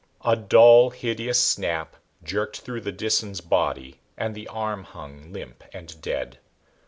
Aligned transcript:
A 0.25 0.35
dull, 0.35 0.89
hideous 0.89 1.39
snap 1.39 1.95
jerked 2.23 2.61
through 2.61 2.81
the 2.81 2.91
Disan's 2.91 3.39
body 3.39 3.99
and 4.17 4.33
the 4.33 4.47
arm 4.47 4.83
hung 4.83 5.31
limp 5.31 5.63
and 5.73 6.01
dead. 6.01 6.39